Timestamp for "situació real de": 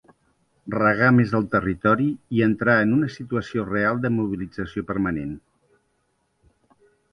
3.17-4.13